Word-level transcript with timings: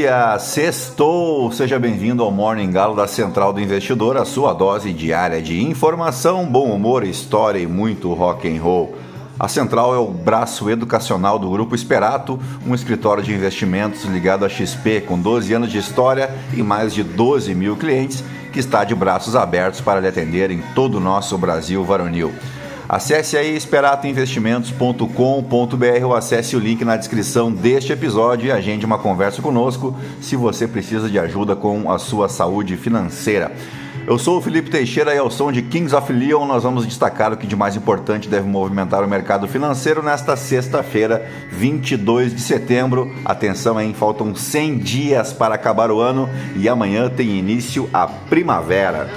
dia, 0.00 0.38
sextou! 0.38 1.52
Seja 1.52 1.78
bem-vindo 1.78 2.22
ao 2.22 2.30
Morning 2.30 2.70
Galo 2.70 2.96
da 2.96 3.06
Central 3.06 3.52
do 3.52 3.60
Investidor, 3.60 4.16
a 4.16 4.24
sua 4.24 4.54
dose 4.54 4.94
diária 4.94 5.42
de 5.42 5.62
informação, 5.62 6.46
bom 6.46 6.70
humor, 6.70 7.04
história 7.04 7.58
e 7.58 7.66
muito 7.66 8.10
rock 8.14 8.48
and 8.48 8.62
roll. 8.62 8.96
A 9.38 9.46
Central 9.46 9.94
é 9.94 9.98
o 9.98 10.06
braço 10.06 10.70
educacional 10.70 11.38
do 11.38 11.50
Grupo 11.50 11.74
Esperato, 11.74 12.40
um 12.66 12.74
escritório 12.74 13.22
de 13.22 13.34
investimentos 13.34 14.04
ligado 14.04 14.46
à 14.46 14.48
XP 14.48 15.02
com 15.02 15.18
12 15.18 15.52
anos 15.52 15.70
de 15.70 15.76
história 15.76 16.34
e 16.56 16.62
mais 16.62 16.94
de 16.94 17.02
12 17.02 17.54
mil 17.54 17.76
clientes, 17.76 18.24
que 18.54 18.58
está 18.58 18.84
de 18.84 18.94
braços 18.94 19.36
abertos 19.36 19.82
para 19.82 20.00
lhe 20.00 20.08
atender 20.08 20.50
em 20.50 20.62
todo 20.74 20.94
o 20.94 21.00
nosso 21.00 21.36
Brasil 21.36 21.84
varonil. 21.84 22.32
Acesse 22.92 23.36
aí 23.36 23.54
esperatoinvestimentos.com.br 23.54 26.04
ou 26.04 26.12
acesse 26.12 26.56
o 26.56 26.58
link 26.58 26.84
na 26.84 26.96
descrição 26.96 27.52
deste 27.52 27.92
episódio 27.92 28.48
e 28.48 28.50
agende 28.50 28.84
uma 28.84 28.98
conversa 28.98 29.40
conosco 29.40 29.96
se 30.20 30.34
você 30.34 30.66
precisa 30.66 31.08
de 31.08 31.16
ajuda 31.16 31.54
com 31.54 31.88
a 31.88 32.00
sua 32.00 32.28
saúde 32.28 32.76
financeira. 32.76 33.52
Eu 34.08 34.18
sou 34.18 34.38
o 34.38 34.40
Felipe 34.40 34.70
Teixeira 34.70 35.14
e 35.14 35.18
ao 35.18 35.30
som 35.30 35.52
de 35.52 35.62
Kings 35.62 35.94
of 35.94 36.12
Leon 36.12 36.44
nós 36.44 36.64
vamos 36.64 36.84
destacar 36.84 37.32
o 37.32 37.36
que 37.36 37.46
de 37.46 37.54
mais 37.54 37.76
importante 37.76 38.28
deve 38.28 38.48
movimentar 38.48 39.04
o 39.04 39.08
mercado 39.08 39.46
financeiro 39.46 40.02
nesta 40.02 40.34
sexta-feira, 40.34 41.30
22 41.52 42.34
de 42.34 42.40
setembro. 42.40 43.14
Atenção, 43.24 43.80
hein? 43.80 43.94
Faltam 43.96 44.34
100 44.34 44.78
dias 44.78 45.32
para 45.32 45.54
acabar 45.54 45.92
o 45.92 46.00
ano 46.00 46.28
e 46.56 46.68
amanhã 46.68 47.08
tem 47.08 47.38
início 47.38 47.88
a 47.92 48.08
primavera. 48.08 49.08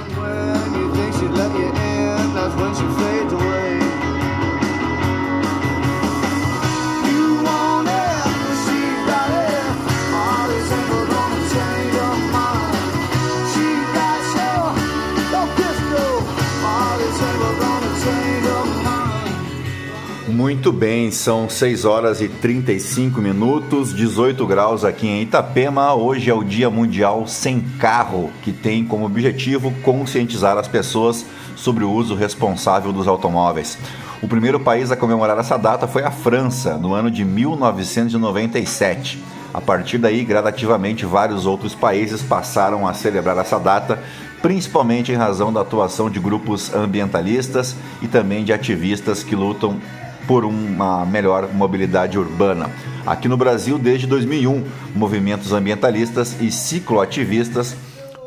Muito 20.43 20.73
bem, 20.73 21.09
são 21.09 21.47
6 21.47 21.85
horas 21.85 22.19
e 22.19 22.27
35 22.27 23.21
minutos, 23.21 23.95
18 23.95 24.45
graus 24.45 24.83
aqui 24.83 25.07
em 25.07 25.21
Itapema. 25.21 25.93
Hoje 25.93 26.29
é 26.29 26.33
o 26.33 26.43
Dia 26.43 26.69
Mundial 26.69 27.25
Sem 27.25 27.61
Carro, 27.79 28.29
que 28.41 28.51
tem 28.51 28.83
como 28.83 29.05
objetivo 29.05 29.73
conscientizar 29.83 30.57
as 30.57 30.67
pessoas 30.67 31.25
sobre 31.55 31.85
o 31.85 31.89
uso 31.89 32.13
responsável 32.13 32.91
dos 32.91 33.07
automóveis. 33.07 33.77
O 34.21 34.27
primeiro 34.27 34.59
país 34.59 34.91
a 34.91 34.97
comemorar 34.97 35.39
essa 35.39 35.55
data 35.55 35.87
foi 35.87 36.03
a 36.03 36.11
França, 36.11 36.77
no 36.77 36.93
ano 36.93 37.09
de 37.09 37.23
1997. 37.23 39.23
A 39.53 39.61
partir 39.61 39.97
daí, 39.97 40.25
gradativamente, 40.25 41.05
vários 41.05 41.45
outros 41.45 41.73
países 41.73 42.21
passaram 42.21 42.85
a 42.85 42.93
celebrar 42.93 43.37
essa 43.37 43.57
data, 43.57 43.97
principalmente 44.41 45.09
em 45.09 45.15
razão 45.15 45.53
da 45.53 45.61
atuação 45.61 46.09
de 46.09 46.19
grupos 46.19 46.75
ambientalistas 46.75 47.77
e 48.01 48.09
também 48.09 48.43
de 48.43 48.51
ativistas 48.51 49.23
que 49.23 49.37
lutam 49.37 49.79
por 50.27 50.45
uma 50.45 51.05
melhor 51.05 51.49
mobilidade 51.53 52.17
urbana. 52.17 52.69
Aqui 53.05 53.27
no 53.27 53.37
Brasil, 53.37 53.77
desde 53.77 54.07
2001, 54.07 54.63
movimentos 54.95 55.51
ambientalistas 55.51 56.41
e 56.41 56.51
cicloativistas 56.51 57.75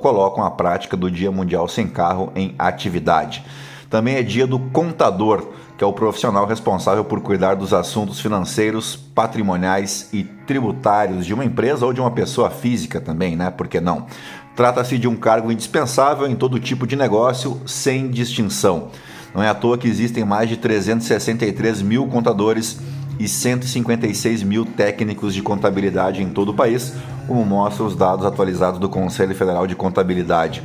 colocam 0.01 0.45
a 0.45 0.51
prática 0.51 0.97
do 0.97 1.11
Dia 1.11 1.33
Mundial 1.33 1.67
Sem 1.69 1.87
Carro 1.87 2.31
em 2.37 2.55
atividade. 2.59 3.45
Também 3.89 4.17
é 4.17 4.23
dia 4.23 4.47
do 4.47 4.59
contador, 4.59 5.49
que 5.79 5.85
é 5.85 5.87
o 5.87 5.93
profissional 5.93 6.47
responsável 6.47 7.05
por 7.05 7.21
cuidar 7.21 7.55
dos 7.55 7.73
assuntos 7.73 8.21
financeiros, 8.21 8.97
patrimoniais 8.97 10.09
e 10.13 10.25
tributários 10.25 11.25
de 11.25 11.33
uma 11.33 11.45
empresa 11.45 11.87
ou 11.87 11.93
de 11.93 12.01
uma 12.01 12.11
pessoa 12.11 12.51
física 12.51 13.01
também, 13.01 13.37
né? 13.37 13.51
Por 13.51 13.69
que 13.69 13.81
não? 13.81 14.07
Trata-se 14.55 14.99
de 14.99 15.07
um 15.07 15.15
cargo 15.15 15.53
indispensável 15.53 16.27
em 16.27 16.35
todo 16.35 16.59
tipo 16.59 16.87
de 16.87 16.97
negócio, 16.97 17.61
sem 17.67 18.11
distinção. 18.11 18.89
Não 19.37 19.43
é 19.43 19.51
à 19.51 19.55
toa 19.55 19.77
que 19.77 19.87
existem 19.87 20.25
mais 20.25 20.49
de 20.49 20.57
363 20.57 21.83
mil 21.83 22.07
contadores 22.07 22.79
e 23.19 23.29
156 23.29 24.43
mil 24.43 24.65
técnicos 24.65 25.35
de 25.35 25.43
contabilidade 25.43 26.23
em 26.23 26.31
todo 26.31 26.53
o 26.53 26.55
país, 26.55 26.95
como 27.29 27.45
mostram 27.45 27.85
os 27.85 27.95
dados 27.95 28.25
atualizados 28.25 28.81
do 28.81 28.89
Conselho 28.89 29.35
Federal 29.35 29.67
de 29.67 29.77
Contabilidade. 29.77 30.63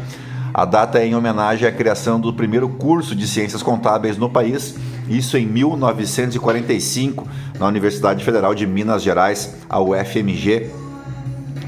A 0.53 0.63
data 0.63 0.99
é 0.99 1.05
em 1.05 1.15
homenagem 1.15 1.67
à 1.67 1.71
criação 1.71 2.17
do 2.17 2.33
primeiro 2.33 2.69
curso 2.69 3.13
de 3.13 3.27
ciências 3.27 3.61
contábeis 3.61 4.15
no 4.15 4.29
país, 4.29 4.73
isso 5.09 5.35
em 5.35 5.45
1945, 5.45 7.27
na 7.59 7.67
Universidade 7.67 8.23
Federal 8.23 8.55
de 8.55 8.65
Minas 8.65 9.03
Gerais, 9.03 9.53
a 9.69 9.81
UFMG, 9.81 10.71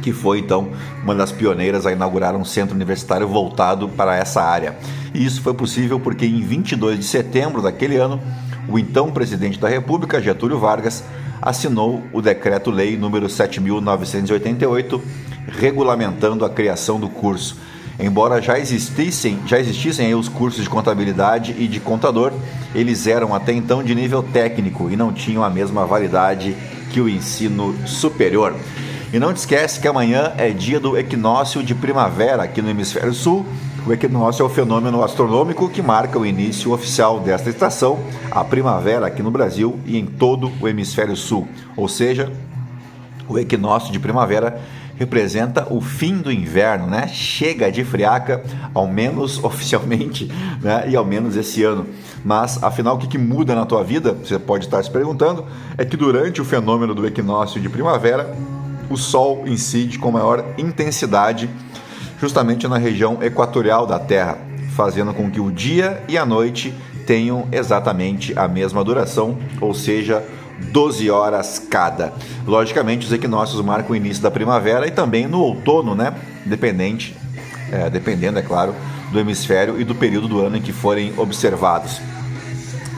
que 0.02 0.14
foi 0.14 0.40
então 0.40 0.70
uma 1.04 1.14
das 1.14 1.34
pioneiras 1.34 1.86
a 1.86 1.92
inaugurar 1.92 2.34
um 2.34 2.46
centro 2.46 2.74
universitário 2.74 3.28
voltado 3.28 3.90
para 3.90 4.16
essa 4.16 4.42
área. 4.42 4.78
E 5.14 5.24
isso 5.24 5.42
foi 5.42 5.54
possível 5.54 6.00
porque 6.00 6.26
em 6.26 6.42
22 6.42 7.00
de 7.00 7.06
setembro 7.06 7.62
daquele 7.62 7.98
ano, 7.98 8.20
o 8.68 8.80
então 8.80 9.12
presidente 9.12 9.60
da 9.60 9.68
República, 9.68 10.22
Getúlio 10.22 10.60
Vargas, 10.60 11.04
assinou 11.42 12.02
o 12.12 12.22
decreto-lei 12.22 12.98
número 12.98 13.30
7988, 13.30 15.02
regulamentando 15.48 16.46
a 16.46 16.50
criação 16.50 17.00
do 17.00 17.10
curso. 17.10 17.58
Embora 18.00 18.42
já 18.42 18.58
existissem, 18.58 19.40
já 19.46 19.60
existissem 19.60 20.16
os 20.16 20.28
cursos 20.28 20.64
de 20.64 20.70
contabilidade 20.70 21.56
e 21.58 21.68
de 21.68 21.80
contador, 21.80 22.34
eles 22.74 23.06
eram 23.06 23.36
até 23.36 23.54
então 23.54 23.84
de 23.84 23.94
nível 23.94 24.24
técnico 24.24 24.90
e 24.90 24.96
não 24.96 25.14
tinham 25.14 25.44
a 25.44 25.50
mesma 25.50 25.86
validade 25.86 26.56
que 26.92 27.00
o 27.00 27.08
ensino 27.08 27.76
superior. 27.86 28.56
E 29.12 29.20
não 29.20 29.32
te 29.32 29.38
esquece 29.38 29.80
que 29.80 29.88
amanhã 29.88 30.34
é 30.38 30.50
dia 30.50 30.80
do 30.80 30.98
equinócio 30.98 31.62
de 31.62 31.76
primavera 31.76 32.44
aqui 32.44 32.64
no 32.64 32.70
hemisfério 32.70 33.14
sul. 33.14 33.46
O 33.86 33.92
equinócio 33.92 34.44
é 34.44 34.46
o 34.46 34.50
fenômeno 34.50 35.04
astronômico 35.04 35.68
que 35.68 35.82
marca 35.82 36.18
o 36.18 36.26
início 36.26 36.72
oficial 36.72 37.20
desta 37.20 37.50
estação, 37.50 38.00
a 38.32 38.42
primavera 38.42 39.06
aqui 39.06 39.22
no 39.22 39.30
Brasil 39.30 39.78
e 39.86 39.98
em 39.98 40.06
todo 40.06 40.50
o 40.62 40.70
hemisfério 40.70 41.18
sul. 41.18 41.50
Ou 41.76 41.90
seja, 41.90 42.32
o 43.28 43.38
equinócio 43.38 43.92
de 43.92 44.00
primavera 44.00 44.58
representa 44.96 45.68
o 45.70 45.82
fim 45.82 46.18
do 46.20 46.32
inverno, 46.32 46.88
né? 46.88 47.10
Chega 47.10 47.70
de 47.70 47.84
friaca, 47.84 48.42
ao 48.74 48.88
menos 48.88 49.38
oficialmente, 49.44 50.32
né? 50.62 50.86
E 50.88 50.96
ao 50.96 51.04
menos 51.04 51.36
esse 51.36 51.62
ano. 51.62 51.86
Mas, 52.24 52.64
afinal, 52.64 52.96
o 52.96 53.00
que, 53.00 53.08
que 53.08 53.18
muda 53.18 53.54
na 53.54 53.66
tua 53.66 53.84
vida? 53.84 54.14
Você 54.14 54.40
pode 54.40 54.64
estar 54.64 54.82
se 54.82 54.90
perguntando. 54.90 55.46
É 55.78 55.84
que 55.84 55.98
durante 55.98 56.42
o 56.42 56.46
fenômeno 56.46 56.96
do 56.96 57.06
equinócio 57.06 57.60
de 57.60 57.68
primavera, 57.68 58.34
o 58.90 58.96
Sol 58.96 59.44
incide 59.46 60.00
com 60.00 60.10
maior 60.10 60.46
intensidade 60.58 61.50
justamente 62.20 62.68
na 62.68 62.78
região 62.78 63.22
equatorial 63.22 63.86
da 63.86 64.00
Terra, 64.00 64.38
fazendo 64.76 65.14
com 65.14 65.30
que 65.30 65.40
o 65.40 65.52
dia 65.52 66.04
e 66.08 66.18
a 66.18 66.26
noite 66.26 66.74
tenham 67.06 67.48
exatamente 67.52 68.38
a 68.38 68.48
mesma 68.48 68.84
duração, 68.84 69.38
ou 69.60 69.74
seja, 69.74 70.24
12 70.72 71.10
horas 71.10 71.60
cada. 71.70 72.14
Logicamente, 72.46 73.06
os 73.06 73.12
equinócios 73.12 73.64
marcam 73.64 73.92
o 73.92 73.96
início 73.96 74.24
da 74.24 74.32
primavera 74.32 74.88
e 74.88 74.92
também 74.92 75.28
no 75.28 75.40
outono, 75.40 75.96
né? 75.96 76.14
Dependente, 76.46 77.16
é, 77.72 77.90
dependendo, 77.90 78.40
é 78.40 78.42
claro, 78.42 78.74
do 79.12 79.20
hemisfério 79.20 79.80
e 79.80 79.84
do 79.84 79.94
período 79.94 80.28
do 80.28 80.40
ano 80.40 80.58
em 80.58 80.62
que 80.62 80.72
forem 80.72 81.14
observados. 81.18 82.00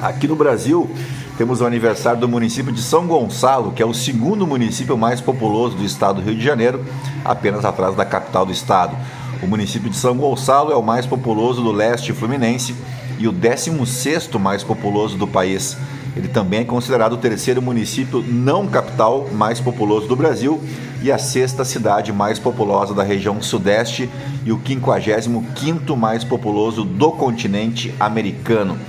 Aqui 0.01 0.27
no 0.27 0.35
Brasil, 0.35 0.89
temos 1.37 1.59
o 1.59 1.65
aniversário 1.65 2.19
do 2.19 2.29
município 2.29 2.71
de 2.71 2.81
São 2.81 3.05
Gonçalo, 3.07 3.71
que 3.71 3.83
é 3.83 3.85
o 3.85 3.93
segundo 3.93 4.47
município 4.47 4.97
mais 4.97 5.19
populoso 5.19 5.75
do 5.75 5.83
estado 5.83 6.21
do 6.21 6.25
Rio 6.25 6.35
de 6.35 6.43
Janeiro, 6.43 6.83
apenas 7.23 7.65
atrás 7.65 7.95
da 7.95 8.05
capital 8.05 8.45
do 8.45 8.51
estado. 8.51 8.95
O 9.43 9.47
município 9.47 9.89
de 9.89 9.97
São 9.97 10.15
Gonçalo 10.15 10.71
é 10.71 10.75
o 10.75 10.81
mais 10.81 11.05
populoso 11.05 11.61
do 11.61 11.71
leste 11.71 12.13
fluminense 12.13 12.73
e 13.19 13.27
o 13.27 13.33
16º 13.33 14.39
mais 14.39 14.63
populoso 14.63 15.17
do 15.17 15.27
país. 15.27 15.77
Ele 16.15 16.29
também 16.29 16.61
é 16.61 16.63
considerado 16.63 17.13
o 17.13 17.17
terceiro 17.17 17.61
município 17.61 18.23
não 18.25 18.67
capital 18.67 19.27
mais 19.33 19.59
populoso 19.59 20.07
do 20.07 20.15
Brasil 20.15 20.61
e 21.01 21.11
a 21.11 21.17
sexta 21.17 21.65
cidade 21.65 22.13
mais 22.13 22.39
populosa 22.39 22.93
da 22.93 23.03
região 23.03 23.41
sudeste 23.41 24.09
e 24.45 24.51
o 24.53 24.57
55º 24.57 25.95
mais 25.97 26.23
populoso 26.23 26.85
do 26.85 27.11
continente 27.11 27.93
americano. 27.99 28.79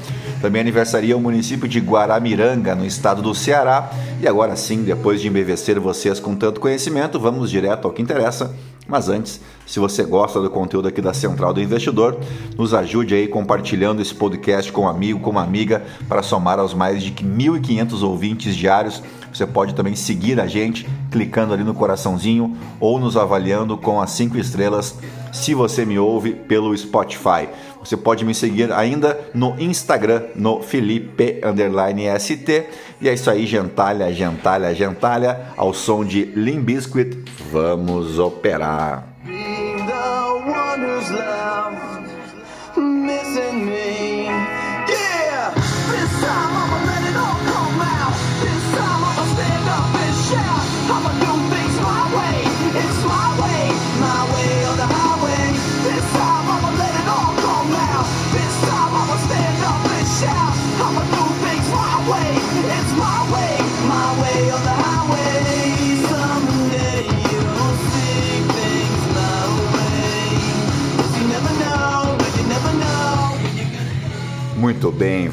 Também 0.40 0.60
aniversaria 0.60 1.16
o 1.16 1.20
município 1.20 1.68
de 1.68 1.80
Guaramiranga, 1.80 2.74
no 2.74 2.84
estado 2.84 3.22
do 3.22 3.34
Ceará. 3.34 3.90
E 4.20 4.28
agora 4.28 4.56
sim, 4.56 4.82
depois 4.82 5.20
de 5.20 5.28
embevecer 5.28 5.78
vocês 5.80 6.20
com 6.20 6.34
tanto 6.34 6.60
conhecimento, 6.60 7.18
vamos 7.18 7.50
direto 7.50 7.86
ao 7.86 7.92
que 7.92 8.02
interessa. 8.02 8.54
Mas 8.88 9.08
antes, 9.08 9.40
Se 9.66 9.80
você 9.80 10.04
gosta 10.04 10.40
do 10.40 10.48
conteúdo 10.48 10.86
aqui 10.86 11.02
da 11.02 11.12
Central 11.12 11.52
do 11.52 11.60
Investidor, 11.60 12.16
nos 12.56 12.72
ajude 12.72 13.16
aí 13.16 13.26
compartilhando 13.26 14.00
esse 14.00 14.14
podcast 14.14 14.70
com 14.70 14.82
um 14.82 14.88
amigo, 14.88 15.18
com 15.18 15.30
uma 15.30 15.42
amiga, 15.42 15.84
para 16.08 16.22
somar 16.22 16.60
aos 16.60 16.72
mais 16.72 17.02
de 17.02 17.10
1.500 17.12 18.02
ouvintes 18.02 18.54
diários. 18.54 19.02
Você 19.34 19.44
pode 19.44 19.74
também 19.74 19.96
seguir 19.96 20.40
a 20.40 20.46
gente 20.46 20.88
clicando 21.10 21.52
ali 21.52 21.64
no 21.64 21.74
coraçãozinho 21.74 22.56
ou 22.78 23.00
nos 23.00 23.16
avaliando 23.16 23.76
com 23.76 24.00
as 24.00 24.10
5 24.12 24.38
estrelas 24.38 24.96
se 25.32 25.52
você 25.52 25.84
me 25.84 25.98
ouve 25.98 26.32
pelo 26.32 26.74
Spotify. 26.78 27.48
Você 27.86 27.96
pode 27.96 28.24
me 28.24 28.34
seguir 28.34 28.72
ainda 28.72 29.16
no 29.32 29.54
Instagram, 29.60 30.24
no 30.34 30.60
Felipe_ST. 30.60 32.64
E 33.00 33.08
é 33.08 33.14
isso 33.14 33.30
aí, 33.30 33.46
gentalha, 33.46 34.12
gentalha, 34.12 34.74
gentalha, 34.74 35.52
ao 35.56 35.72
som 35.72 36.04
de 36.04 36.24
Limbiscuit. 36.24 37.16
Vamos 37.52 38.18
operar. 38.18 39.04
Being 39.24 39.86
the 39.86 39.92
one 39.92 40.82
who's 40.82 41.12
left, 41.12 41.95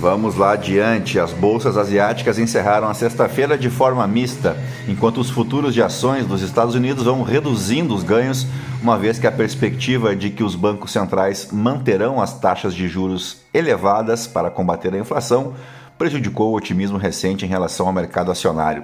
vamos 0.03 0.35
lá 0.35 0.51
adiante. 0.51 1.17
As 1.17 1.31
bolsas 1.31 1.77
asiáticas 1.77 2.37
encerraram 2.37 2.89
a 2.89 2.93
sexta-feira 2.93 3.57
de 3.57 3.69
forma 3.69 4.05
mista, 4.05 4.57
enquanto 4.85 5.21
os 5.21 5.29
futuros 5.29 5.73
de 5.73 5.81
ações 5.81 6.27
dos 6.27 6.41
Estados 6.41 6.75
Unidos 6.75 7.05
vão 7.05 7.21
reduzindo 7.23 7.95
os 7.95 8.03
ganhos, 8.03 8.45
uma 8.81 8.97
vez 8.97 9.17
que 9.17 9.25
a 9.25 9.31
perspectiva 9.31 10.13
de 10.13 10.29
que 10.29 10.43
os 10.43 10.55
bancos 10.55 10.91
centrais 10.91 11.53
manterão 11.53 12.21
as 12.21 12.37
taxas 12.37 12.75
de 12.75 12.85
juros 12.85 13.37
elevadas 13.53 14.27
para 14.27 14.51
combater 14.51 14.93
a 14.93 14.99
inflação 14.99 15.53
prejudicou 15.97 16.51
o 16.51 16.57
otimismo 16.57 16.97
recente 16.97 17.45
em 17.45 17.47
relação 17.47 17.87
ao 17.87 17.93
mercado 17.93 18.29
acionário. 18.29 18.83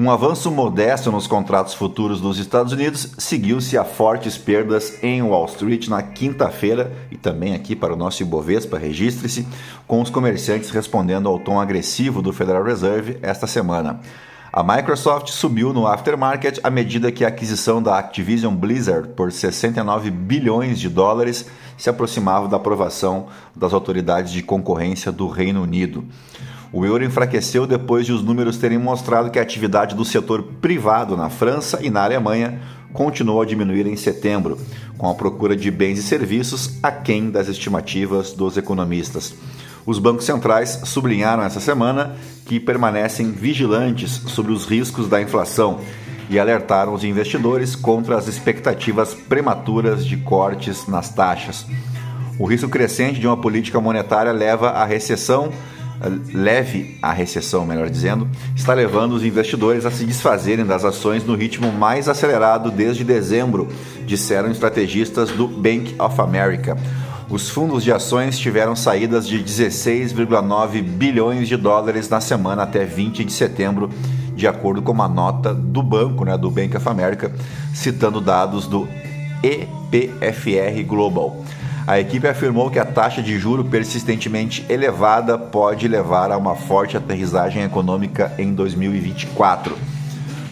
Um 0.00 0.12
avanço 0.12 0.48
modesto 0.48 1.10
nos 1.10 1.26
contratos 1.26 1.74
futuros 1.74 2.20
dos 2.20 2.38
Estados 2.38 2.72
Unidos 2.72 3.14
seguiu-se 3.18 3.76
a 3.76 3.82
fortes 3.82 4.38
perdas 4.38 5.02
em 5.02 5.20
Wall 5.22 5.46
Street 5.46 5.88
na 5.88 6.00
quinta-feira 6.00 6.92
e 7.10 7.16
também 7.16 7.52
aqui 7.52 7.74
para 7.74 7.94
o 7.94 7.96
nosso 7.96 8.22
Ibovespa, 8.22 8.78
registre-se, 8.78 9.44
com 9.88 10.00
os 10.00 10.08
comerciantes 10.08 10.70
respondendo 10.70 11.28
ao 11.28 11.40
tom 11.40 11.58
agressivo 11.60 12.22
do 12.22 12.32
Federal 12.32 12.62
Reserve 12.62 13.18
esta 13.22 13.48
semana. 13.48 13.98
A 14.52 14.62
Microsoft 14.62 15.30
subiu 15.30 15.72
no 15.72 15.88
aftermarket 15.88 16.60
à 16.62 16.70
medida 16.70 17.10
que 17.10 17.24
a 17.24 17.28
aquisição 17.28 17.82
da 17.82 17.98
Activision 17.98 18.54
Blizzard 18.54 19.08
por 19.16 19.32
69 19.32 20.12
bilhões 20.12 20.78
de 20.78 20.88
dólares 20.88 21.44
se 21.76 21.90
aproximava 21.90 22.46
da 22.46 22.56
aprovação 22.56 23.26
das 23.54 23.72
autoridades 23.72 24.30
de 24.30 24.44
concorrência 24.44 25.10
do 25.10 25.26
Reino 25.26 25.60
Unido. 25.60 26.04
O 26.72 26.84
euro 26.84 27.04
enfraqueceu 27.04 27.66
depois 27.66 28.04
de 28.04 28.12
os 28.12 28.22
números 28.22 28.58
terem 28.58 28.78
mostrado 28.78 29.30
que 29.30 29.38
a 29.38 29.42
atividade 29.42 29.94
do 29.94 30.04
setor 30.04 30.42
privado 30.60 31.16
na 31.16 31.30
França 31.30 31.78
e 31.82 31.88
na 31.88 32.04
Alemanha 32.04 32.60
continuou 32.92 33.40
a 33.40 33.46
diminuir 33.46 33.86
em 33.86 33.96
setembro, 33.96 34.58
com 34.96 35.08
a 35.08 35.14
procura 35.14 35.56
de 35.56 35.70
bens 35.70 35.98
e 35.98 36.02
serviços 36.02 36.78
aquém 36.82 37.30
das 37.30 37.48
estimativas 37.48 38.32
dos 38.32 38.56
economistas. 38.56 39.34
Os 39.86 39.98
bancos 39.98 40.26
centrais 40.26 40.82
sublinharam 40.84 41.42
essa 41.42 41.60
semana 41.60 42.16
que 42.44 42.60
permanecem 42.60 43.30
vigilantes 43.32 44.10
sobre 44.26 44.52
os 44.52 44.66
riscos 44.66 45.08
da 45.08 45.22
inflação 45.22 45.80
e 46.28 46.38
alertaram 46.38 46.92
os 46.92 47.04
investidores 47.04 47.74
contra 47.74 48.18
as 48.18 48.28
expectativas 48.28 49.14
prematuras 49.14 50.04
de 50.04 50.18
cortes 50.18 50.86
nas 50.86 51.08
taxas. 51.08 51.64
O 52.38 52.44
risco 52.44 52.68
crescente 52.68 53.18
de 53.18 53.26
uma 53.26 53.36
política 53.36 53.80
monetária 53.80 54.30
leva 54.30 54.68
à 54.68 54.84
recessão 54.84 55.50
leve 56.32 56.98
à 57.02 57.12
recessão, 57.12 57.66
melhor 57.66 57.90
dizendo, 57.90 58.28
está 58.54 58.72
levando 58.72 59.12
os 59.12 59.24
investidores 59.24 59.84
a 59.84 59.90
se 59.90 60.04
desfazerem 60.04 60.64
das 60.64 60.84
ações 60.84 61.24
no 61.24 61.34
ritmo 61.34 61.72
mais 61.72 62.08
acelerado 62.08 62.70
desde 62.70 63.04
dezembro, 63.04 63.68
disseram 64.06 64.50
estrategistas 64.50 65.30
do 65.30 65.48
Bank 65.48 65.94
of 65.98 66.20
America. 66.20 66.76
Os 67.30 67.50
fundos 67.50 67.84
de 67.84 67.92
ações 67.92 68.38
tiveram 68.38 68.74
saídas 68.74 69.28
de 69.28 69.38
16,9 69.38 70.82
bilhões 70.82 71.46
de 71.46 71.56
dólares 71.56 72.08
na 72.08 72.22
semana 72.22 72.62
até 72.62 72.86
20 72.86 73.22
de 73.22 73.32
setembro, 73.32 73.90
de 74.34 74.46
acordo 74.46 74.80
com 74.80 74.92
uma 74.92 75.08
nota 75.08 75.52
do 75.52 75.82
banco, 75.82 76.24
né, 76.24 76.38
do 76.38 76.50
Bank 76.50 76.74
of 76.76 76.88
America, 76.88 77.30
citando 77.74 78.18
dados 78.20 78.66
do 78.66 78.88
EPFR 79.42 80.82
Global. 80.86 81.44
A 81.88 81.98
equipe 81.98 82.28
afirmou 82.28 82.68
que 82.68 82.78
a 82.78 82.84
taxa 82.84 83.22
de 83.22 83.38
juro 83.38 83.64
persistentemente 83.64 84.62
elevada 84.68 85.38
pode 85.38 85.88
levar 85.88 86.30
a 86.30 86.36
uma 86.36 86.54
forte 86.54 86.98
aterrissagem 86.98 87.62
econômica 87.62 88.30
em 88.36 88.52
2024. 88.52 89.74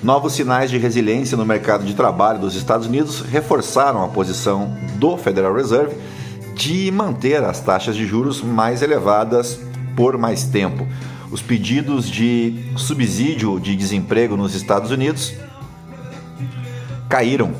Novos 0.03 0.33
sinais 0.33 0.71
de 0.71 0.79
resiliência 0.79 1.37
no 1.37 1.45
mercado 1.45 1.85
de 1.85 1.93
trabalho 1.93 2.39
dos 2.39 2.55
Estados 2.55 2.87
Unidos 2.87 3.21
reforçaram 3.21 4.03
a 4.03 4.09
posição 4.09 4.75
do 4.95 5.19
Federal 5.19 5.55
Reserve 5.55 5.95
de 6.55 6.91
manter 6.91 7.45
as 7.45 7.61
taxas 7.61 7.95
de 7.95 8.07
juros 8.07 8.41
mais 8.41 8.81
elevadas 8.81 9.61
por 9.95 10.17
mais 10.17 10.45
tempo. 10.45 10.87
Os 11.31 11.43
pedidos 11.43 12.09
de 12.09 12.65
subsídio 12.77 13.61
de 13.61 13.77
desemprego 13.77 14.39
nos 14.39 14.55
Estados 14.55 14.91
Unidos 14.91 15.35
caíram 17.11 17.53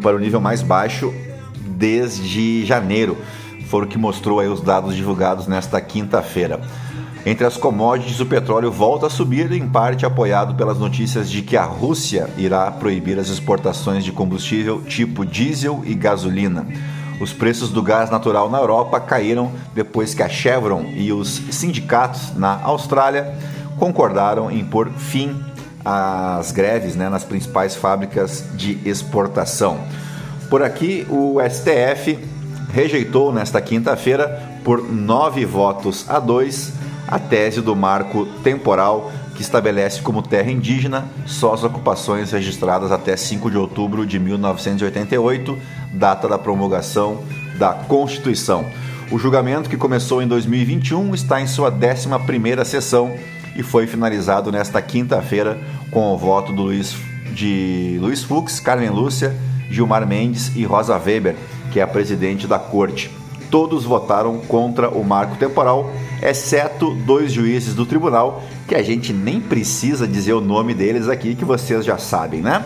para 0.00 0.16
o 0.16 0.18
nível 0.18 0.40
mais 0.40 0.62
baixo 0.62 1.12
desde 1.80 2.66
janeiro. 2.66 3.16
Foram 3.68 3.86
que 3.86 3.96
mostrou 3.96 4.38
aí 4.38 4.48
os 4.48 4.60
dados 4.60 4.94
divulgados 4.94 5.46
nesta 5.46 5.80
quinta-feira. 5.80 6.60
Entre 7.24 7.46
as 7.46 7.56
commodities, 7.56 8.20
o 8.20 8.26
petróleo 8.26 8.70
volta 8.70 9.06
a 9.06 9.10
subir, 9.10 9.50
em 9.52 9.66
parte 9.66 10.04
apoiado 10.04 10.54
pelas 10.54 10.78
notícias 10.78 11.30
de 11.30 11.42
que 11.42 11.56
a 11.56 11.64
Rússia 11.64 12.28
irá 12.36 12.70
proibir 12.70 13.18
as 13.18 13.28
exportações 13.28 14.04
de 14.04 14.12
combustível 14.12 14.82
tipo 14.82 15.24
diesel 15.24 15.82
e 15.86 15.94
gasolina. 15.94 16.66
Os 17.20 17.32
preços 17.32 17.70
do 17.70 17.82
gás 17.82 18.10
natural 18.10 18.50
na 18.50 18.58
Europa 18.58 18.98
caíram 19.00 19.52
depois 19.74 20.14
que 20.14 20.22
a 20.22 20.28
Chevron 20.28 20.84
e 20.94 21.12
os 21.12 21.42
sindicatos 21.50 22.34
na 22.34 22.60
Austrália 22.62 23.34
concordaram 23.78 24.50
em 24.50 24.64
pôr 24.64 24.90
fim 24.90 25.38
às 25.84 26.52
greves 26.52 26.96
né, 26.96 27.08
nas 27.08 27.24
principais 27.24 27.74
fábricas 27.74 28.44
de 28.54 28.78
exportação. 28.86 29.78
Por 30.50 30.64
aqui, 30.64 31.06
o 31.08 31.36
STF 31.48 32.18
rejeitou 32.72 33.32
nesta 33.32 33.60
quinta-feira, 33.60 34.42
por 34.64 34.82
nove 34.82 35.44
votos 35.44 36.04
a 36.10 36.18
dois, 36.18 36.72
a 37.06 37.20
tese 37.20 37.60
do 37.60 37.76
marco 37.76 38.26
temporal 38.42 39.12
que 39.36 39.42
estabelece 39.42 40.02
como 40.02 40.20
terra 40.20 40.50
indígena 40.50 41.06
só 41.24 41.54
as 41.54 41.62
ocupações 41.62 42.32
registradas 42.32 42.90
até 42.90 43.16
5 43.16 43.48
de 43.48 43.56
outubro 43.56 44.04
de 44.04 44.18
1988, 44.18 45.56
data 45.94 46.28
da 46.28 46.36
promulgação 46.36 47.22
da 47.56 47.72
Constituição. 47.72 48.66
O 49.10 49.18
julgamento, 49.18 49.70
que 49.70 49.76
começou 49.76 50.20
em 50.20 50.26
2021, 50.26 51.14
está 51.14 51.40
em 51.40 51.46
sua 51.46 51.70
11ª 51.70 52.64
sessão 52.64 53.14
e 53.54 53.62
foi 53.62 53.86
finalizado 53.86 54.50
nesta 54.50 54.82
quinta-feira 54.82 55.58
com 55.92 56.12
o 56.12 56.18
voto 56.18 56.52
do 56.52 56.62
Luiz, 56.62 56.96
de 57.32 57.98
Luiz 58.00 58.22
Fux, 58.24 58.58
Carmen 58.58 58.90
Lúcia, 58.90 59.34
Gilmar 59.70 60.06
Mendes 60.06 60.52
e 60.56 60.64
Rosa 60.64 60.98
Weber, 60.98 61.36
que 61.70 61.80
é 61.80 61.82
a 61.82 61.86
presidente 61.86 62.46
da 62.46 62.58
corte. 62.58 63.10
Todos 63.50 63.84
votaram 63.84 64.38
contra 64.40 64.88
o 64.88 65.02
marco 65.04 65.36
temporal, 65.36 65.90
exceto 66.22 66.94
dois 66.94 67.32
juízes 67.32 67.74
do 67.74 67.86
tribunal, 67.86 68.42
que 68.68 68.74
a 68.74 68.82
gente 68.82 69.12
nem 69.12 69.40
precisa 69.40 70.06
dizer 70.06 70.34
o 70.34 70.40
nome 70.40 70.74
deles 70.74 71.08
aqui, 71.08 71.34
que 71.34 71.44
vocês 71.44 71.84
já 71.84 71.98
sabem, 71.98 72.40
né? 72.40 72.64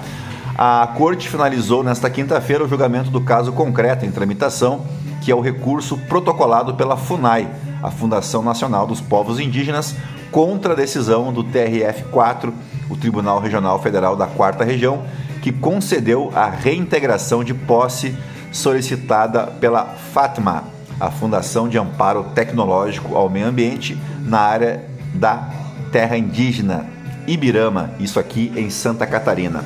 A 0.57 0.87
corte 0.97 1.29
finalizou 1.29 1.83
nesta 1.83 2.09
quinta-feira 2.09 2.65
o 2.65 2.69
julgamento 2.69 3.11
do 3.11 3.21
caso 3.21 3.51
concreto 3.53 4.07
em 4.07 4.11
tramitação, 4.11 4.83
que 5.21 5.33
é 5.33 5.35
o 5.35 5.41
recurso 5.41 5.97
protocolado 5.97 6.75
pela 6.75 6.97
FUNAI, 6.97 7.49
a 7.83 7.91
Fundação 7.91 8.43
Nacional 8.43 8.87
dos 8.87 9.01
Povos 9.01 9.41
Indígenas, 9.41 9.97
contra 10.31 10.73
a 10.73 10.77
decisão 10.77 11.33
do 11.33 11.43
TRF4, 11.43 12.53
o 12.91 12.97
Tribunal 12.97 13.41
Regional 13.41 13.81
Federal 13.81 14.15
da 14.15 14.27
Quarta 14.27 14.65
Região, 14.65 15.03
que 15.45 15.53
concedeu 15.53 16.33
a 16.35 16.49
reintegração 16.49 17.45
de 17.45 17.53
posse 17.53 18.17
solicitada 18.51 19.47
pela 19.47 19.85
FATMA, 19.85 20.65
a 20.99 21.11
Fundação 21.11 21.69
de 21.69 21.77
Amparo 21.77 22.25
Tecnológico 22.35 23.15
ao 23.15 23.29
Meio 23.29 23.49
Ambiente, 23.49 23.95
na 24.25 24.39
área 24.41 24.87
da 25.13 25.51
terra 25.93 26.17
indígena 26.17 26.87
Ibirama, 27.27 27.91
isso 28.01 28.19
aqui 28.19 28.55
em 28.57 28.71
Santa 28.71 29.07
Catarina. 29.07 29.63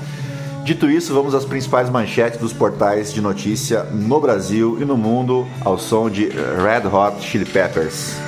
Dito 0.65 0.91
isso, 0.91 1.15
vamos 1.15 1.33
às 1.33 1.45
principais 1.45 1.89
manchetes 1.89 2.41
dos 2.41 2.53
portais 2.53 3.13
de 3.13 3.21
notícia 3.21 3.85
no 3.85 4.21
Brasil 4.21 4.79
e 4.81 4.85
no 4.85 4.97
mundo 4.97 5.47
ao 5.65 5.79
som 5.79 6.11
de 6.11 6.25
Red 6.27 6.89
Hot 6.93 7.23
Chili 7.23 7.45
Peppers. 7.45 8.28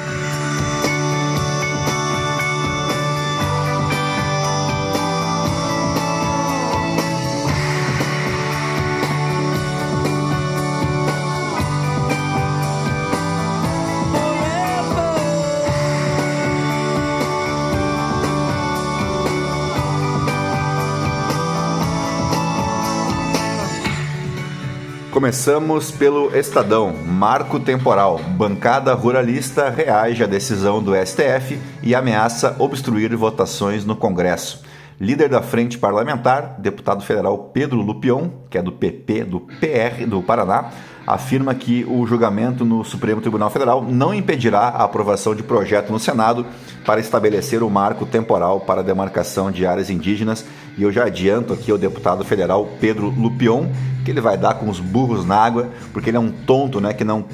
Começamos 25.21 25.91
pelo 25.91 26.35
Estadão. 26.35 26.95
Marco 26.95 27.61
temporal. 27.61 28.19
Bancada 28.39 28.95
ruralista 28.95 29.69
reage 29.69 30.25
à 30.25 30.27
decisão 30.27 30.83
do 30.83 30.93
STF 30.95 31.61
e 31.83 31.95
ameaça 31.95 32.57
obstruir 32.59 33.15
votações 33.15 33.85
no 33.85 33.95
Congresso. 33.95 34.65
Líder 34.99 35.29
da 35.29 35.43
frente 35.43 35.77
parlamentar, 35.77 36.57
deputado 36.59 37.05
federal 37.05 37.51
Pedro 37.53 37.83
Lupion, 37.83 38.31
que 38.49 38.57
é 38.57 38.63
do 38.63 38.73
PP, 38.73 39.25
do 39.25 39.41
PR 39.41 40.07
do 40.09 40.23
Paraná, 40.23 40.71
afirma 41.07 41.55
que 41.55 41.85
o 41.89 42.07
julgamento 42.07 42.65
no 42.65 42.85
Supremo 42.85 43.21
Tribunal 43.21 43.51
Federal 43.51 43.83
não 43.83 44.15
impedirá 44.15 44.69
a 44.69 44.85
aprovação 44.85 45.35
de 45.35 45.43
projeto 45.43 45.91
no 45.91 45.99
Senado 45.99 46.47
para 46.85 47.01
estabelecer 47.01 47.63
o 47.63 47.71
marco 47.71 48.07
temporal 48.07 48.61
para 48.61 48.81
a 48.81 48.85
demarcação 48.85 49.51
de 49.51 49.67
áreas 49.67 49.91
indígenas. 49.91 50.45
E 50.79 50.83
eu 50.83 50.93
já 50.93 51.05
adianto 51.05 51.53
aqui 51.53 51.71
ao 51.71 51.79
deputado 51.79 52.25
federal 52.25 52.69
Pedro 52.81 53.09
Lupion 53.09 53.67
que 54.05 54.11
ele 54.11 54.21
vai 54.21 54.37
dar 54.37 54.55
com 54.55 54.69
os 54.69 54.81
burros 54.81 55.25
na 55.27 55.37
água, 55.37 55.69
porque 55.93 56.11
ele 56.11 56.17
é 56.17 56.21
um 56.21 56.31
tonto, 56.31 56.81
né, 56.81 56.93
que 56.93 57.05
não, 57.05 57.25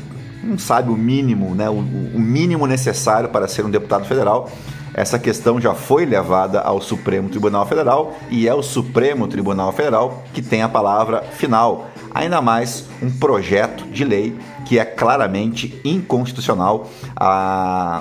não 0.43 0.59
sabe 0.59 0.91
o 0.91 0.97
mínimo, 0.97 1.55
né, 1.55 1.71
o, 1.71 1.75
o 1.75 2.19
mínimo 2.19 2.67
necessário 2.67 3.29
para 3.29 3.47
ser 3.49 3.65
um 3.65 3.71
deputado 3.71 4.05
federal. 4.05 4.51
Essa 4.95 5.19
questão 5.19 5.61
já 5.61 5.75
foi 5.75 6.07
levada 6.07 6.61
ao 6.61 6.81
Supremo 6.81 7.29
Tribunal 7.29 7.67
Federal 7.67 8.17
e 8.31 8.49
é 8.49 8.55
o 8.55 8.63
Supremo 8.63 9.29
Tribunal 9.29 9.71
Federal 9.73 10.25
que 10.33 10.41
tem 10.41 10.63
a 10.63 10.69
palavra 10.69 11.23
final. 11.23 11.91
Ainda 12.17 12.41
mais 12.41 12.87
um 13.03 13.11
projeto 13.11 13.85
de 13.89 14.03
lei 14.03 14.35
que 14.65 14.79
é 14.79 14.87
claramente 14.87 15.79
inconstitucional. 15.85 16.91
A 17.15 18.01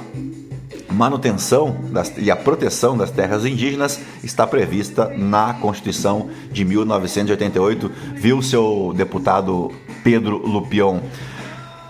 manutenção 0.89 1.75
das, 1.91 2.13
e 2.17 2.31
a 2.31 2.35
proteção 2.37 2.95
das 2.95 3.11
terras 3.11 3.45
indígenas 3.45 3.99
está 4.23 4.47
prevista 4.47 5.09
na 5.09 5.55
Constituição 5.55 6.29
de 6.49 6.63
1988, 6.63 7.91
viu 8.15 8.41
seu 8.41 8.93
deputado 8.95 9.69
Pedro 10.01 10.37
Lupion. 10.37 11.01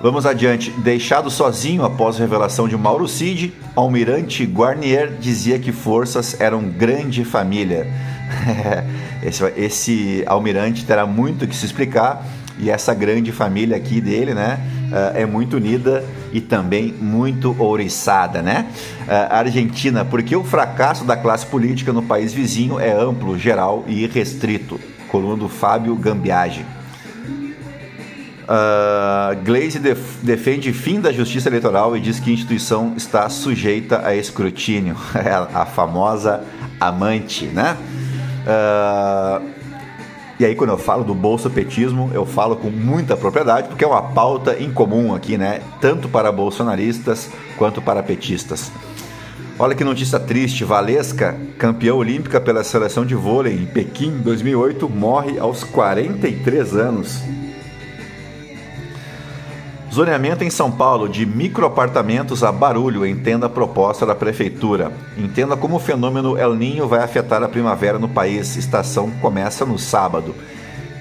Vamos 0.02 0.26
adiante. 0.26 0.72
Deixado 0.72 1.30
sozinho 1.30 1.86
após 1.86 2.16
a 2.16 2.20
revelação 2.22 2.68
de 2.68 2.76
Mauro 2.76 3.08
Cid, 3.08 3.54
Almirante 3.76 4.46
Guarnier 4.46 5.12
dizia 5.20 5.60
que 5.60 5.72
forças 5.72 6.42
eram 6.42 6.64
grande 6.64 7.24
família. 7.24 7.88
Esse, 9.24 9.44
esse 9.56 10.24
almirante 10.26 10.86
terá 10.86 11.06
muito 11.06 11.48
que 11.48 11.56
se 11.56 11.66
explicar 11.66 12.26
e 12.58 12.70
essa 12.70 12.94
grande 12.94 13.32
família 13.32 13.76
aqui 13.76 14.00
dele, 14.00 14.34
né, 14.34 14.60
eh, 14.92 15.24
é 15.24 15.26
muito 15.26 15.58
unida 15.58 16.04
e 16.32 16.40
também 16.40 16.94
muito 16.94 17.56
ouriçada, 17.60 18.42
né? 18.42 18.68
Eh, 19.08 19.28
Argentina, 19.30 20.06
porque 20.06 20.36
o 20.36 20.44
fracasso 20.44 21.04
da 21.04 21.18
classe 21.18 21.46
política 21.46 21.92
no 21.92 22.02
país 22.02 22.34
vizinho 22.34 22.80
é 22.80 22.92
amplo, 22.92 23.38
geral 23.38 23.84
e 23.88 24.04
irrestrito. 24.04 24.80
Coluna 25.10 25.36
do 25.36 25.50
Fábio 25.50 25.96
Gambiage. 25.96 26.66
Uh, 28.46 29.44
Glaze 29.44 29.80
def 29.80 30.22
defende 30.22 30.72
fim 30.72 31.02
da 31.02 31.12
justiça 31.12 31.50
eleitoral 31.50 31.98
e 31.98 32.00
diz 32.00 32.20
que 32.20 32.30
a 32.30 32.34
instituição 32.34 32.94
está 32.96 33.28
sujeita 33.28 34.06
a 34.06 34.16
escrutínio. 34.16 34.96
É 35.16 35.32
a 35.58 35.66
famosa 35.66 36.44
amante, 36.80 37.46
né? 37.46 37.76
Uh, 38.46 39.50
e 40.40 40.46
aí, 40.46 40.54
quando 40.54 40.72
eu 40.72 40.78
falo 40.78 41.04
do 41.04 41.16
bolsopetismo, 41.16 42.12
eu 42.14 42.26
falo 42.26 42.58
com 42.58 42.70
muita 42.70 43.16
propriedade, 43.16 43.70
porque 43.70 43.86
é 43.86 43.88
uma 43.88 44.02
pauta 44.02 44.62
incomum 44.62 45.16
aqui, 45.16 45.38
né? 45.38 45.62
Tanto 45.80 46.10
para 46.10 46.32
bolsonaristas 46.32 47.30
quanto 47.58 47.82
para 47.82 48.04
petistas. 48.04 48.72
Olha 49.58 49.74
que 49.74 49.84
notícia 49.84 50.20
triste: 50.20 50.66
Valesca, 50.66 51.38
campeã 51.58 51.94
olímpica 51.94 52.42
pela 52.42 52.64
seleção 52.66 53.06
de 53.06 53.16
vôlei 53.16 53.54
em 53.54 53.66
Pequim 53.66 54.18
2008, 54.18 54.90
morre 54.90 55.40
aos 55.40 55.64
43 55.64 56.76
anos. 56.76 57.24
Zoneamento 59.96 60.44
em 60.44 60.50
São 60.50 60.70
Paulo 60.70 61.08
de 61.08 61.26
microapartamentos 61.26 62.44
a 62.44 62.52
barulho 62.52 63.06
entenda 63.06 63.46
a 63.46 63.50
proposta 63.50 64.06
da 64.06 64.14
prefeitura. 64.14 64.92
Entenda 65.18 65.56
como 65.56 65.78
o 65.78 65.80
fenômeno 65.80 66.38
El 66.38 66.54
Ninho 66.54 66.86
vai 66.86 67.00
afetar 67.02 67.42
a 67.42 67.48
primavera 67.48 67.98
no 67.98 68.10
país. 68.10 68.58
Estação 68.58 69.10
começa 69.22 69.66
no 69.66 69.80
sábado. 69.80 70.36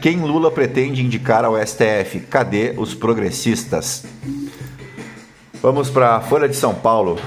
Quem 0.00 0.20
Lula 0.20 0.48
pretende 0.48 1.04
indicar 1.04 1.44
ao 1.44 1.56
STF? 1.56 2.20
Cadê 2.30 2.72
os 2.76 2.94
progressistas? 2.94 4.04
Vamos 5.60 5.90
para 5.90 6.14
a 6.14 6.20
Folha 6.20 6.48
de 6.48 6.54
São 6.54 6.72
Paulo. 6.72 7.18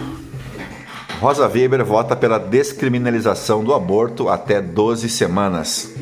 Rosa 1.20 1.50
Weber 1.50 1.84
vota 1.84 2.16
pela 2.16 2.38
descriminalização 2.38 3.62
do 3.62 3.74
aborto 3.74 4.30
até 4.30 4.62
12 4.62 5.10
semanas. 5.10 5.94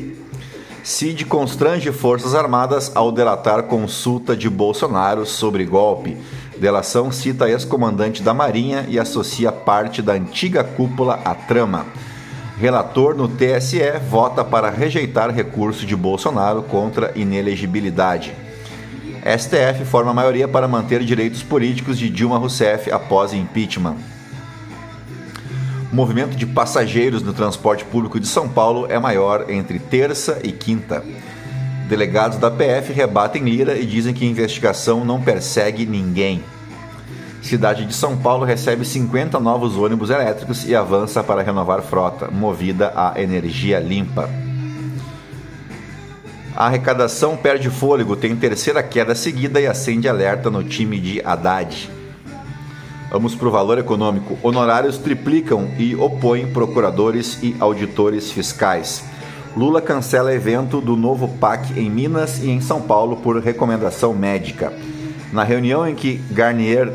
Cid 0.86 1.24
constrange 1.24 1.90
Forças 1.90 2.32
Armadas 2.32 2.92
ao 2.94 3.10
delatar 3.10 3.64
consulta 3.64 4.36
de 4.36 4.48
Bolsonaro 4.48 5.26
sobre 5.26 5.64
golpe. 5.64 6.16
Delação 6.58 7.10
cita 7.10 7.50
ex-comandante 7.50 8.22
da 8.22 8.32
Marinha 8.32 8.86
e 8.88 8.96
associa 8.96 9.50
parte 9.50 10.00
da 10.00 10.12
antiga 10.12 10.62
cúpula 10.62 11.18
à 11.24 11.34
trama. 11.34 11.86
Relator 12.56 13.16
no 13.16 13.26
TSE 13.26 13.98
vota 14.08 14.44
para 14.44 14.70
rejeitar 14.70 15.32
recurso 15.32 15.84
de 15.84 15.96
Bolsonaro 15.96 16.62
contra 16.62 17.10
inelegibilidade. 17.16 18.32
STF 19.24 19.84
forma 19.86 20.14
maioria 20.14 20.46
para 20.46 20.68
manter 20.68 21.02
direitos 21.02 21.42
políticos 21.42 21.98
de 21.98 22.08
Dilma 22.08 22.38
Rousseff 22.38 22.92
após 22.92 23.32
impeachment. 23.32 23.96
O 25.96 26.04
movimento 26.06 26.36
de 26.36 26.44
passageiros 26.44 27.22
no 27.22 27.32
transporte 27.32 27.82
público 27.82 28.20
de 28.20 28.26
São 28.26 28.46
Paulo 28.46 28.86
é 28.86 28.98
maior 28.98 29.46
entre 29.48 29.78
terça 29.78 30.38
e 30.44 30.52
quinta. 30.52 31.02
Delegados 31.88 32.36
da 32.36 32.50
PF 32.50 32.92
rebatem 32.92 33.42
Lira 33.42 33.78
e 33.78 33.86
dizem 33.86 34.12
que 34.12 34.22
a 34.22 34.28
investigação 34.28 35.06
não 35.06 35.22
persegue 35.22 35.86
ninguém. 35.86 36.44
Cidade 37.40 37.86
de 37.86 37.94
São 37.94 38.14
Paulo 38.14 38.44
recebe 38.44 38.84
50 38.84 39.40
novos 39.40 39.78
ônibus 39.78 40.10
elétricos 40.10 40.68
e 40.68 40.76
avança 40.76 41.24
para 41.24 41.40
renovar 41.40 41.80
frota, 41.80 42.30
movida 42.30 42.92
a 42.94 43.14
energia 43.18 43.80
limpa. 43.80 44.28
A 46.54 46.66
arrecadação 46.66 47.38
perde 47.38 47.70
fôlego, 47.70 48.14
tem 48.16 48.36
terceira 48.36 48.82
queda 48.82 49.14
seguida 49.14 49.58
e 49.62 49.66
acende 49.66 50.06
alerta 50.06 50.50
no 50.50 50.62
time 50.62 51.00
de 51.00 51.22
Haddad. 51.24 51.95
Vamos 53.10 53.34
para 53.34 53.48
o 53.48 53.50
valor 53.50 53.78
econômico. 53.78 54.36
Honorários 54.42 54.98
triplicam 54.98 55.68
e 55.78 55.94
opõem 55.94 56.46
procuradores 56.52 57.38
e 57.42 57.54
auditores 57.60 58.30
fiscais. 58.30 59.04
Lula 59.56 59.80
cancela 59.80 60.34
evento 60.34 60.80
do 60.80 60.96
novo 60.96 61.28
PAC 61.40 61.78
em 61.78 61.88
Minas 61.88 62.42
e 62.42 62.50
em 62.50 62.60
São 62.60 62.82
Paulo 62.82 63.16
por 63.16 63.38
recomendação 63.38 64.12
médica. 64.12 64.72
Na 65.32 65.44
reunião 65.44 65.86
em 65.88 65.94
que 65.94 66.16
Garnier 66.30 66.92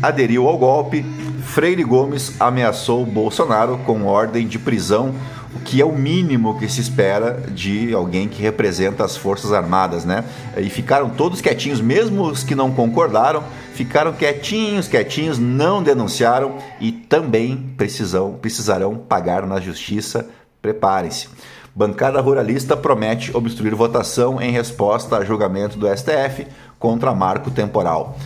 aderiu 0.00 0.48
ao 0.48 0.56
golpe, 0.56 1.04
Freire 1.40 1.82
Gomes 1.82 2.40
ameaçou 2.40 3.04
Bolsonaro 3.04 3.78
com 3.78 4.04
ordem 4.04 4.46
de 4.46 4.58
prisão, 4.58 5.14
o 5.54 5.60
que 5.60 5.80
é 5.80 5.84
o 5.84 5.92
mínimo 5.92 6.58
que 6.58 6.68
se 6.68 6.80
espera 6.80 7.42
de 7.50 7.92
alguém 7.92 8.28
que 8.28 8.40
representa 8.40 9.04
as 9.04 9.16
Forças 9.16 9.52
Armadas, 9.52 10.04
né? 10.04 10.24
E 10.56 10.70
ficaram 10.70 11.10
todos 11.10 11.40
quietinhos, 11.40 11.80
mesmo 11.80 12.22
os 12.22 12.44
que 12.44 12.54
não 12.54 12.70
concordaram, 12.70 13.42
ficaram 13.74 14.12
quietinhos, 14.12 14.86
quietinhos, 14.86 15.38
não 15.38 15.82
denunciaram 15.82 16.56
e 16.80 16.92
também 16.92 17.56
precisam, 17.76 18.34
precisarão 18.34 18.96
pagar 18.96 19.46
na 19.46 19.60
justiça. 19.60 20.28
Preparem-se. 20.62 21.28
Bancada 21.74 22.20
ruralista 22.20 22.76
promete 22.76 23.34
obstruir 23.34 23.74
votação 23.74 24.40
em 24.40 24.50
resposta 24.50 25.16
a 25.16 25.24
julgamento 25.24 25.78
do 25.78 25.86
STF 25.88 26.46
contra 26.78 27.14
marco 27.14 27.50
temporal. 27.50 28.16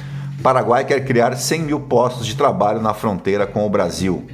Paraguai 0.43 0.85
quer 0.85 1.05
criar 1.05 1.37
100 1.37 1.63
mil 1.63 1.81
postos 1.81 2.27
de 2.27 2.37
trabalho 2.37 2.81
na 2.81 2.93
fronteira 2.93 3.47
com 3.47 3.67
o 3.67 3.71
Brasil. 3.71 4.25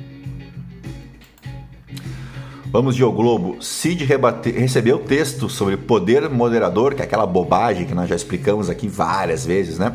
Vamos 2.73 2.95
de 2.95 3.03
O 3.03 3.11
Globo. 3.11 3.61
Cid 3.61 4.05
rebate... 4.05 4.53
recebeu 4.53 5.01
texto 5.01 5.49
sobre 5.49 5.77
poder 5.77 6.31
moderador, 6.31 6.95
que 6.95 7.03
é 7.03 7.05
aquela 7.05 7.27
bobagem 7.27 7.85
que 7.85 7.95
nós 7.95 8.09
já 8.09 8.15
explicamos 8.15 8.71
aqui 8.71 8.87
várias 8.87 9.45
vezes, 9.45 9.77
né? 9.77 9.93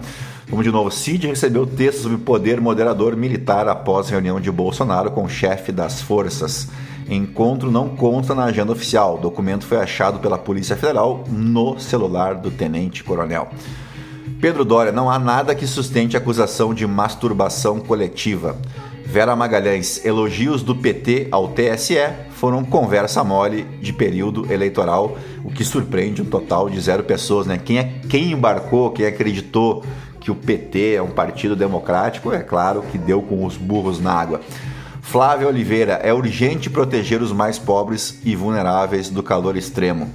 Vamos 0.50 0.66
de 0.66 0.72
novo. 0.72 0.92
Cid 0.92 1.26
recebeu 1.26 1.66
texto 1.66 2.02
sobre 2.02 2.18
poder 2.18 2.60
moderador 2.60 3.16
militar 3.16 3.70
após 3.70 4.10
reunião 4.10 4.42
de 4.42 4.52
Bolsonaro 4.52 5.10
com 5.12 5.24
o 5.24 5.30
chefe 5.30 5.72
das 5.72 6.02
forças. 6.02 6.68
Encontro 7.10 7.72
não 7.72 7.90
consta 7.90 8.36
na 8.36 8.44
agenda 8.44 8.74
oficial. 8.74 9.16
O 9.16 9.22
documento 9.22 9.66
foi 9.66 9.78
achado 9.78 10.20
pela 10.20 10.38
Polícia 10.38 10.76
Federal 10.76 11.24
no 11.30 11.80
celular 11.80 12.36
do 12.36 12.52
tenente-coronel. 12.52 13.50
Pedro 14.42 14.66
Dória, 14.66 14.92
não 14.92 15.10
há 15.10 15.20
nada 15.20 15.56
que 15.56 15.68
sustente 15.68 16.16
a 16.16 16.20
acusação 16.20 16.74
de 16.74 16.86
masturbação 16.86 17.80
coletiva. 17.80 18.58
Vera 19.06 19.36
Magalhães, 19.36 20.04
elogios 20.04 20.64
do 20.64 20.76
PT 20.76 21.28
ao 21.32 21.50
TSE 21.50 21.96
foram 22.32 22.66
conversa 22.66 23.24
mole 23.24 23.64
de 23.82 23.94
período 23.94 24.52
eleitoral, 24.52 25.18
o 25.44 25.52
que 25.52 25.64
surpreende 25.64 26.22
um 26.22 26.26
total 26.26 26.70
de 26.70 26.80
zero 26.82 27.04
pessoas, 27.04 27.46
né? 27.46 27.60
Quem, 27.64 27.78
é, 27.78 27.84
quem 28.10 28.32
embarcou, 28.32 28.92
quem 28.92 29.06
acreditou 29.06 29.84
que 30.20 30.32
o 30.32 30.36
PT 30.36 30.96
é 30.96 31.02
um 31.02 31.12
partido 31.12 31.56
democrático, 31.56 32.34
é 32.34 32.40
claro 32.40 32.84
que 32.92 32.98
deu 32.98 33.22
com 33.22 33.46
os 33.46 33.56
burros 33.56 34.02
na 34.02 34.12
água. 34.12 34.42
Flávia 35.02 35.48
Oliveira, 35.48 35.94
é 36.04 36.12
urgente 36.12 36.68
proteger 36.68 37.22
os 37.22 37.32
mais 37.32 37.60
pobres 37.60 38.20
e 38.26 38.36
vulneráveis 38.36 39.08
do 39.08 39.22
calor 39.22 39.56
extremo. 39.56 40.10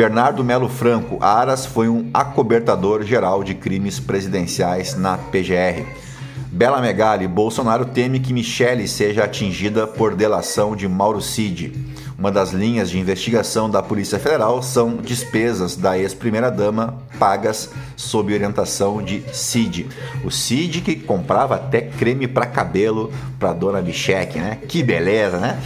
Bernardo 0.00 0.42
Melo 0.42 0.66
Franco, 0.66 1.22
Aras 1.22 1.66
foi 1.66 1.86
um 1.86 2.08
acobertador 2.14 3.02
geral 3.02 3.44
de 3.44 3.52
crimes 3.54 4.00
presidenciais 4.00 4.96
na 4.96 5.18
PGR. 5.18 5.84
Bela 6.50 6.80
Megali, 6.80 7.28
Bolsonaro 7.28 7.84
teme 7.84 8.18
que 8.18 8.32
Michele 8.32 8.88
seja 8.88 9.24
atingida 9.24 9.86
por 9.86 10.14
delação 10.14 10.74
de 10.74 10.88
Mauro 10.88 11.20
Cid. 11.20 11.74
Uma 12.18 12.32
das 12.32 12.52
linhas 12.52 12.88
de 12.88 12.98
investigação 12.98 13.68
da 13.68 13.82
Polícia 13.82 14.18
Federal 14.18 14.62
são 14.62 14.96
despesas 14.96 15.76
da 15.76 15.98
ex-primeira-dama 15.98 16.96
pagas 17.18 17.68
sob 17.94 18.32
orientação 18.32 19.02
de 19.02 19.22
Cid. 19.34 19.86
O 20.24 20.30
Cid 20.30 20.80
que 20.80 20.96
comprava 20.96 21.56
até 21.56 21.82
creme 21.82 22.26
para 22.26 22.46
cabelo 22.46 23.12
para 23.38 23.52
dona 23.52 23.82
Bicheque, 23.82 24.38
né? 24.38 24.56
Que 24.66 24.82
beleza, 24.82 25.36
né? 25.36 25.60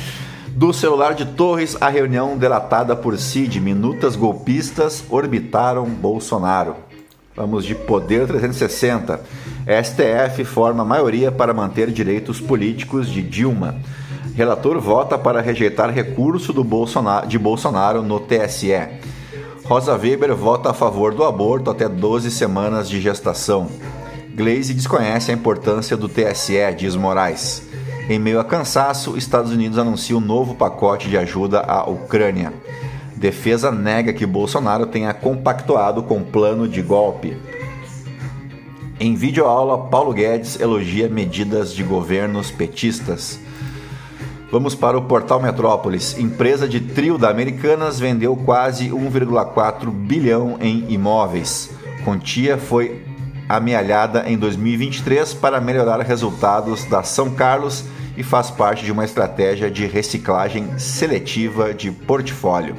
Do 0.56 0.72
celular 0.72 1.14
de 1.14 1.24
Torres, 1.24 1.76
a 1.80 1.88
reunião 1.88 2.38
delatada 2.38 2.94
por 2.94 3.18
Cid, 3.18 3.60
minutas 3.60 4.14
golpistas 4.14 5.02
orbitaram 5.10 5.84
Bolsonaro. 5.84 6.76
Vamos 7.34 7.64
de 7.64 7.74
Poder 7.74 8.28
360. 8.28 9.20
STF 9.66 10.44
forma 10.44 10.84
maioria 10.84 11.32
para 11.32 11.52
manter 11.52 11.90
direitos 11.90 12.40
políticos 12.40 13.08
de 13.08 13.20
Dilma. 13.20 13.74
Relator 14.36 14.78
vota 14.78 15.18
para 15.18 15.40
rejeitar 15.40 15.90
recurso 15.90 16.52
do 16.52 16.62
Bolsonaro, 16.62 17.26
de 17.26 17.36
Bolsonaro 17.36 18.00
no 18.00 18.20
TSE. 18.20 19.00
Rosa 19.64 19.96
Weber 19.96 20.36
vota 20.36 20.70
a 20.70 20.74
favor 20.74 21.12
do 21.12 21.24
aborto 21.24 21.68
até 21.68 21.88
12 21.88 22.30
semanas 22.30 22.88
de 22.88 23.00
gestação. 23.00 23.66
Glaze 24.32 24.72
desconhece 24.72 25.32
a 25.32 25.34
importância 25.34 25.96
do 25.96 26.08
TSE, 26.08 26.74
diz 26.76 26.94
Moraes. 26.94 27.73
Em 28.06 28.18
meio 28.18 28.38
a 28.38 28.44
cansaço, 28.44 29.16
Estados 29.16 29.50
Unidos 29.50 29.78
anuncia 29.78 30.14
um 30.14 30.20
novo 30.20 30.54
pacote 30.54 31.08
de 31.08 31.16
ajuda 31.16 31.60
à 31.60 31.88
Ucrânia. 31.88 32.52
Defesa 33.16 33.72
nega 33.72 34.12
que 34.12 34.26
Bolsonaro 34.26 34.84
tenha 34.84 35.14
compactuado 35.14 36.02
com 36.02 36.22
plano 36.22 36.68
de 36.68 36.82
golpe. 36.82 37.34
Em 39.00 39.14
videoaula, 39.14 39.88
Paulo 39.88 40.12
Guedes 40.12 40.60
elogia 40.60 41.08
medidas 41.08 41.72
de 41.72 41.82
governos 41.82 42.50
petistas. 42.50 43.40
Vamos 44.52 44.74
para 44.74 44.98
o 44.98 45.02
Portal 45.02 45.40
Metrópolis. 45.40 46.18
Empresa 46.18 46.68
de 46.68 46.80
trio 46.80 47.16
da 47.16 47.30
Americanas 47.30 47.98
vendeu 47.98 48.36
quase 48.36 48.90
1,4 48.90 49.90
bilhão 49.90 50.58
em 50.60 50.92
imóveis. 50.92 51.70
Quantia 52.04 52.58
foi 52.58 53.02
amealhada 53.56 54.24
em 54.26 54.36
2023 54.36 55.34
para 55.34 55.60
melhorar 55.60 56.00
resultados 56.00 56.84
da 56.84 57.02
São 57.02 57.30
Carlos 57.30 57.84
e 58.16 58.22
faz 58.22 58.50
parte 58.50 58.84
de 58.84 58.92
uma 58.92 59.04
estratégia 59.04 59.70
de 59.70 59.86
reciclagem 59.86 60.78
seletiva 60.78 61.74
de 61.74 61.90
portfólio. 61.90 62.76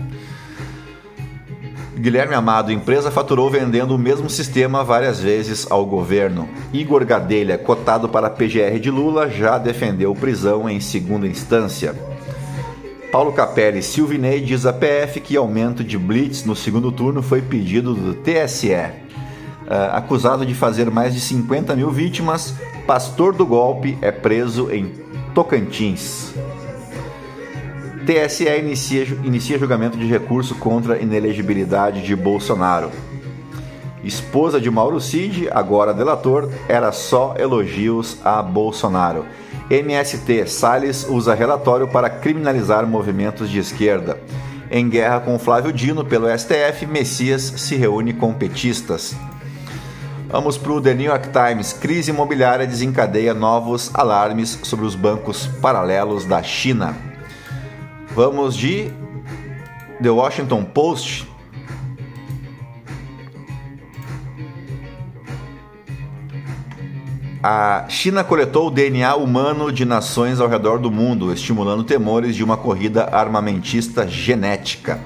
Guilherme 1.98 2.36
Amado, 2.36 2.72
empresa 2.72 3.10
faturou 3.10 3.50
vendendo 3.50 3.96
o 3.96 3.98
mesmo 3.98 4.30
sistema 4.30 4.84
várias 4.84 5.20
vezes 5.20 5.66
ao 5.70 5.86
governo. 5.86 6.48
Igor 6.74 7.06
Gadelha, 7.06 7.58
cotado 7.58 8.10
para 8.10 8.30
PGR 8.30 8.80
de 8.80 8.92
Lula, 8.92 9.30
já 9.30 9.58
defendeu 9.58 10.14
prisão 10.14 10.70
em 10.70 10.80
segunda 10.82 11.26
instância. 11.26 11.96
Paulo 13.12 13.32
Capelli, 13.32 13.82
Silvinei 13.82 14.42
diz 14.42 14.66
a 14.66 14.74
PF 14.74 15.22
que 15.22 15.38
aumento 15.38 15.86
de 15.86 15.98
blitz 15.98 16.44
no 16.44 16.54
segundo 16.54 16.92
turno 16.92 17.22
foi 17.22 17.42
pedido 17.42 17.94
do 17.94 18.14
TSE. 18.14 19.05
Ah, 19.68 19.98
acusado 19.98 20.46
de 20.46 20.54
fazer 20.54 20.92
mais 20.92 21.14
de 21.14 21.20
50 21.20 21.76
mil 21.76 21.90
vítimas, 21.90 22.56
pastor 22.86 23.34
do 23.34 23.46
golpe 23.46 23.98
é 24.02 24.12
preso 24.12 24.72
em 24.72 24.94
Tocantins. 25.34 26.34
TSE 28.06 28.48
inicia, 28.60 29.04
inicia 29.24 29.58
julgamento 29.58 29.98
de 29.98 30.06
recurso 30.06 30.54
contra 30.56 31.00
inelegibilidade 31.00 32.04
de 32.04 32.16
Bolsonaro. 32.16 32.92
Esposa 34.04 34.62
de 34.62 34.70
Mauro 34.70 35.02
Cid, 35.02 35.50
agora 35.50 35.92
delator, 35.92 36.52
era 36.70 36.92
só 36.92 37.34
elogios 37.40 38.20
a 38.24 38.44
Bolsonaro. 38.44 39.26
MST 39.68 40.46
Salles 40.48 41.08
usa 41.10 41.34
relatório 41.34 41.88
para 41.88 42.08
criminalizar 42.08 42.86
movimentos 42.86 43.50
de 43.50 43.58
esquerda. 43.58 44.20
Em 44.70 44.88
guerra 44.88 45.22
com 45.22 45.40
Flávio 45.40 45.74
Dino 45.74 46.06
pelo 46.06 46.28
STF, 46.28 46.86
Messias 46.86 47.42
se 47.42 47.76
reúne 47.76 48.14
com 48.14 48.32
petistas. 48.32 49.16
Vamos 50.28 50.58
para 50.58 50.72
o 50.72 50.82
The 50.82 50.94
New 50.94 51.06
York 51.06 51.30
Times. 51.30 51.72
Crise 51.72 52.10
imobiliária 52.10 52.66
desencadeia 52.66 53.34
novos 53.34 53.92
alarmes 53.94 54.60
sobre 54.64 54.86
os 54.86 54.96
bancos 54.96 55.48
paralelos 55.62 56.26
da 56.26 56.42
China. 56.42 56.96
Vamos 58.14 58.56
de 58.56 58.92
The 60.02 60.10
Washington 60.10 60.64
Post. 60.66 61.30
A 67.42 67.86
China 67.88 68.24
coletou 68.24 68.68
o 68.68 68.72
DNA 68.72 69.16
humano 69.16 69.72
de 69.72 69.86
nações 69.86 70.40
ao 70.40 70.48
redor 70.48 70.80
do 70.80 70.90
mundo, 70.90 71.32
estimulando 71.32 71.84
temores 71.84 72.36
de 72.36 72.44
uma 72.44 72.58
corrida 72.58 73.08
armamentista 73.12 74.08
genética. 74.08 75.00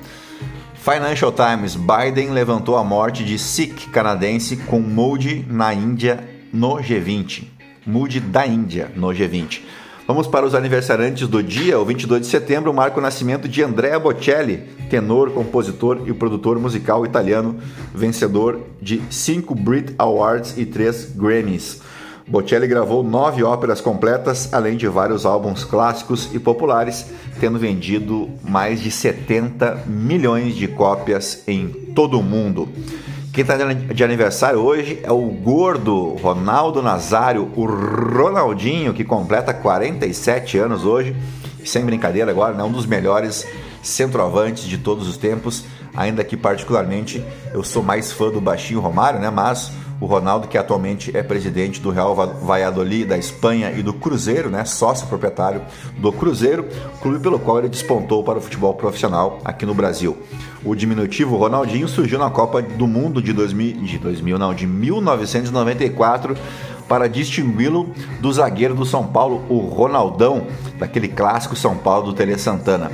Financial 0.79 1.31
Times: 1.33 1.75
Biden 1.75 2.29
levantou 2.29 2.77
a 2.77 2.83
morte 2.85 3.25
de 3.25 3.37
Sikh 3.37 3.89
canadense 3.91 4.55
com 4.55 4.79
Modi 4.79 5.45
na 5.49 5.73
Índia 5.73 6.23
no 6.53 6.77
G20. 6.77 7.43
Modi 7.85 8.21
da 8.21 8.47
Índia 8.47 8.89
no 8.95 9.07
G20. 9.07 9.61
Vamos 10.07 10.25
para 10.25 10.45
os 10.45 10.55
aniversariantes 10.55 11.27
do 11.27 11.43
dia. 11.43 11.77
O 11.77 11.85
22 11.85 12.21
de 12.21 12.27
setembro 12.27 12.73
marca 12.73 12.97
o 12.97 13.01
nascimento 13.01 13.47
de 13.47 13.61
Andrea 13.61 13.99
Bocelli, 13.99 14.69
tenor, 14.89 15.31
compositor 15.31 16.07
e 16.07 16.13
produtor 16.13 16.57
musical 16.57 17.05
italiano, 17.05 17.59
vencedor 17.93 18.61
de 18.81 19.01
cinco 19.09 19.53
Brit 19.53 19.93
Awards 19.97 20.57
e 20.57 20.65
três 20.65 21.11
Grammys. 21.13 21.81
Bocelli 22.29 22.67
gravou 22.67 23.03
nove 23.03 23.43
óperas 23.43 23.81
completas, 23.81 24.53
além 24.53 24.77
de 24.77 24.87
vários 24.87 25.25
álbuns 25.25 25.63
clássicos 25.63 26.29
e 26.31 26.37
populares, 26.37 27.07
tendo 27.39 27.57
vendido 27.57 28.29
mais 28.43 28.79
de 28.79 28.91
70 28.91 29.85
milhões 29.87 30.55
de 30.55 30.67
cópias 30.67 31.43
em 31.47 31.69
todo 31.95 32.19
o 32.19 32.23
mundo. 32.23 32.69
Quem 33.33 33.41
está 33.41 33.55
de 33.57 34.03
aniversário 34.03 34.59
hoje 34.59 34.99
é 35.01 35.11
o 35.11 35.21
gordo 35.21 36.15
Ronaldo 36.21 36.83
Nazário, 36.83 37.49
o 37.55 37.65
Ronaldinho, 37.65 38.93
que 38.93 39.03
completa 39.03 39.51
47 39.51 40.57
anos 40.59 40.85
hoje. 40.85 41.15
Sem 41.65 41.83
brincadeira 41.83 42.29
agora, 42.29 42.53
né? 42.53 42.63
um 42.63 42.71
dos 42.71 42.85
melhores 42.85 43.47
centroavantes 43.81 44.65
de 44.65 44.77
todos 44.77 45.07
os 45.07 45.17
tempos. 45.17 45.65
Ainda 45.95 46.23
que 46.23 46.37
particularmente 46.37 47.23
eu 47.53 47.63
sou 47.63 47.81
mais 47.81 48.11
fã 48.11 48.29
do 48.29 48.39
baixinho 48.39 48.79
Romário, 48.79 49.19
né? 49.19 49.29
Mas 49.29 49.71
o 50.01 50.05
Ronaldo, 50.05 50.47
que 50.47 50.57
atualmente 50.57 51.15
é 51.15 51.21
presidente 51.21 51.81
do 51.81 51.89
Real 51.89 52.15
Valladolid 52.15 53.05
da 53.05 53.17
Espanha 53.17 53.71
e 53.71 53.83
do 53.83 53.93
Cruzeiro, 53.93 54.49
né, 54.49 54.63
sócio 54.63 55.07
proprietário 55.07 55.61
do 55.97 56.11
Cruzeiro, 56.11 56.65
clube 57.01 57.19
pelo 57.19 57.37
qual 57.37 57.59
ele 57.59 57.69
despontou 57.69 58.23
para 58.23 58.37
o 58.37 58.41
futebol 58.41 58.73
profissional 58.73 59.39
aqui 59.43 59.65
no 59.65 59.73
Brasil. 59.73 60.17
O 60.63 60.75
diminutivo 60.75 61.35
Ronaldinho 61.35 61.87
surgiu 61.87 62.19
na 62.19 62.29
Copa 62.29 62.61
do 62.61 62.87
Mundo 62.87 63.21
de 63.21 63.33
2000, 63.33 63.81
de 63.81 63.97
2000 63.97 64.37
não, 64.37 64.53
de 64.53 64.65
1994 64.65 66.35
para 66.87 67.07
distingui-lo 67.07 67.93
do 68.19 68.33
zagueiro 68.33 68.73
do 68.73 68.85
São 68.85 69.05
Paulo, 69.05 69.45
o 69.47 69.59
Ronaldão, 69.59 70.47
daquele 70.79 71.07
clássico 71.07 71.55
São 71.55 71.77
Paulo 71.77 72.07
do 72.07 72.13
Tele 72.13 72.37
Santana. 72.37 72.91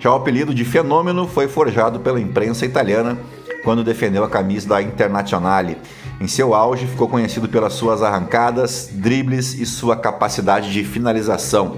Já 0.00 0.10
o 0.10 0.16
apelido 0.16 0.54
de 0.54 0.64
fenômeno 0.64 1.26
foi 1.26 1.46
forjado 1.46 2.00
pela 2.00 2.20
imprensa 2.20 2.64
italiana 2.64 3.18
quando 3.64 3.82
defendeu 3.82 4.22
a 4.22 4.28
camisa 4.28 4.68
da 4.68 4.82
Internazionale 4.82 5.76
em 6.24 6.28
seu 6.28 6.54
auge, 6.54 6.86
ficou 6.86 7.06
conhecido 7.06 7.48
pelas 7.50 7.74
suas 7.74 8.02
arrancadas, 8.02 8.88
dribles 8.90 9.52
e 9.52 9.66
sua 9.66 9.94
capacidade 9.94 10.72
de 10.72 10.82
finalização. 10.82 11.76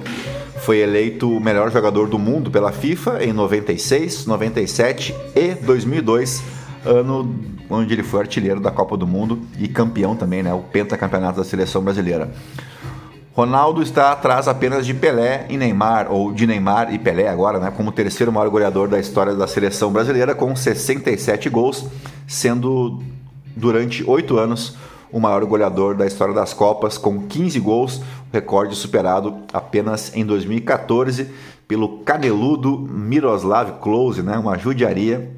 Foi 0.58 0.78
eleito 0.78 1.28
o 1.28 1.40
melhor 1.40 1.70
jogador 1.70 2.08
do 2.08 2.16
mundo 2.16 2.48
pela 2.48 2.70
FIFA 2.70 3.24
em 3.24 3.32
96, 3.32 4.24
97 4.24 5.14
e 5.34 5.54
2002, 5.54 6.42
ano 6.84 7.34
onde 7.68 7.92
ele 7.92 8.04
foi 8.04 8.20
artilheiro 8.20 8.60
da 8.60 8.70
Copa 8.70 8.96
do 8.96 9.06
Mundo 9.06 9.40
e 9.58 9.66
campeão 9.66 10.14
também, 10.14 10.44
né, 10.44 10.54
o 10.54 10.60
pentacampeonato 10.60 11.38
da 11.38 11.44
seleção 11.44 11.82
brasileira. 11.82 12.30
Ronaldo 13.32 13.82
está 13.82 14.12
atrás 14.12 14.46
apenas 14.46 14.86
de 14.86 14.94
Pelé 14.94 15.46
e 15.50 15.56
Neymar, 15.56 16.06
ou 16.10 16.32
de 16.32 16.46
Neymar 16.46 16.94
e 16.94 16.98
Pelé 16.98 17.28
agora, 17.28 17.58
né, 17.58 17.72
como 17.76 17.90
terceiro 17.90 18.32
maior 18.32 18.48
goleador 18.48 18.88
da 18.88 19.00
história 19.00 19.34
da 19.34 19.48
seleção 19.48 19.92
brasileira, 19.92 20.36
com 20.36 20.54
67 20.54 21.50
gols, 21.50 21.84
sendo 22.28 23.02
durante 23.56 24.08
oito 24.08 24.38
anos 24.38 24.76
o 25.10 25.18
maior 25.18 25.44
goleador 25.44 25.96
da 25.96 26.06
história 26.06 26.34
das 26.34 26.52
Copas, 26.52 26.98
com 26.98 27.26
15 27.26 27.58
gols, 27.60 28.02
recorde 28.32 28.76
superado 28.76 29.38
apenas 29.52 30.14
em 30.14 30.24
2014 30.26 31.30
pelo 31.66 32.00
caneludo 32.00 32.78
Miroslav 32.78 33.80
Klose, 33.80 34.22
né, 34.22 34.36
uma 34.36 34.58
judiaria, 34.58 35.34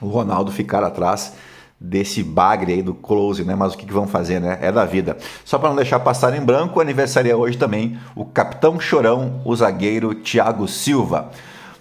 o 0.00 0.08
Ronaldo 0.08 0.50
ficar 0.50 0.82
atrás 0.82 1.34
desse 1.78 2.22
bagre 2.22 2.72
aí 2.72 2.82
do 2.82 2.94
close, 2.94 3.44
né? 3.44 3.54
Mas 3.54 3.74
o 3.74 3.78
que, 3.78 3.86
que 3.86 3.92
vão 3.92 4.06
fazer, 4.06 4.40
né? 4.40 4.58
É 4.62 4.72
da 4.72 4.84
vida. 4.84 5.16
Só 5.44 5.58
para 5.58 5.68
não 5.68 5.76
deixar 5.76 6.00
passar 6.00 6.34
em 6.34 6.40
branco, 6.40 6.80
aniversaria 6.80 7.36
hoje 7.36 7.58
também 7.58 7.98
o 8.14 8.24
capitão 8.24 8.80
chorão, 8.80 9.40
o 9.44 9.54
zagueiro 9.54 10.14
Thiago 10.14 10.66
Silva. 10.66 11.30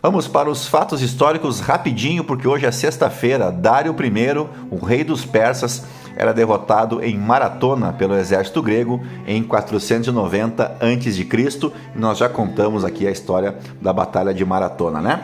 Vamos 0.06 0.28
para 0.28 0.52
os 0.52 0.68
fatos 0.68 1.02
históricos 1.02 1.60
rapidinho, 1.60 2.24
porque 2.24 2.48
hoje 2.48 2.68
é 2.68 2.72
sexta-feira. 2.72 3.52
Dário 3.52 3.92
I, 4.00 4.38
o 4.70 4.78
rei 4.86 5.04
dos 5.04 5.26
persas, 5.26 5.84
era 6.16 6.32
derrotado 6.32 7.04
em 7.04 7.18
Maratona 7.18 7.92
pelo 7.92 8.16
exército 8.16 8.62
grego 8.62 9.02
em 9.26 9.42
490 9.42 10.78
a.C. 10.80 11.72
Nós 11.96 12.20
já 12.20 12.30
contamos 12.30 12.86
aqui 12.86 13.08
a 13.08 13.12
história 13.12 13.58
da 13.82 13.92
Batalha 13.92 14.32
de 14.32 14.46
Maratona, 14.46 15.02
né? 15.02 15.24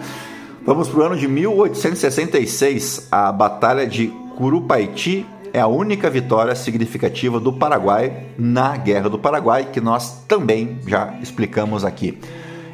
Vamos 0.65 0.89
para 0.89 1.00
o 1.00 1.04
ano 1.04 1.15
de 1.15 1.28
1866, 1.28 3.08
a 3.12 3.32
Batalha 3.32 3.86
de 3.86 4.08
Curupaiti 4.36 5.28
é 5.54 5.60
a 5.60 5.67
única 5.67 6.10
vitória 6.10 6.56
significativa 6.56 7.39
do 7.39 7.54
Paraguai 7.54 8.30
na 8.36 8.76
Guerra 8.78 9.10
do 9.12 9.20
Paraguai, 9.20 9.67
que 9.72 9.80
nós 9.80 10.24
também 10.28 10.80
já 10.88 11.13
explicamos 11.22 11.86
aqui. 11.86 12.17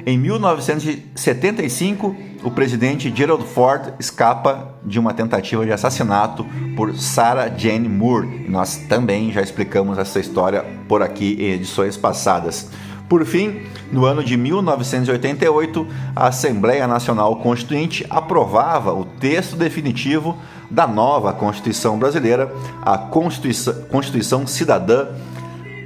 Em 0.09 0.17
1975, 0.17 2.15
o 2.41 2.49
presidente 2.49 3.13
Gerald 3.13 3.43
Ford 3.43 3.93
escapa 3.99 4.73
de 4.81 4.97
uma 4.97 5.13
tentativa 5.13 5.65
de 5.65 5.73
assassinato 5.73 6.45
por 6.77 6.95
Sarah 6.95 7.49
Jane 7.49 7.89
Moore. 7.89 8.45
Nós 8.47 8.77
também 8.87 9.33
já 9.33 9.41
explicamos 9.41 9.97
essa 9.97 10.17
história 10.17 10.63
por 10.87 11.01
aqui 11.01 11.35
em 11.37 11.51
edições 11.51 11.97
passadas. 11.97 12.69
Por 13.09 13.25
fim, 13.25 13.63
no 13.91 14.05
ano 14.05 14.23
de 14.23 14.37
1988, 14.37 15.85
a 16.15 16.27
Assembleia 16.27 16.87
Nacional 16.87 17.35
Constituinte 17.35 18.05
aprovava 18.09 18.93
o 18.93 19.03
texto 19.03 19.57
definitivo 19.57 20.37
da 20.71 20.87
nova 20.87 21.33
Constituição 21.33 21.99
brasileira, 21.99 22.49
a 22.81 22.97
Constituição, 22.97 23.73
Constituição 23.89 24.47
Cidadã, 24.47 25.07